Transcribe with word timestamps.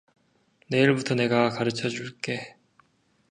내일부터 0.71 1.13
내가 1.13 1.49
가르쳐 1.51 1.87
줄게. 1.87 2.55